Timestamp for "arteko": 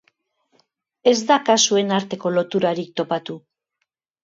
1.99-2.33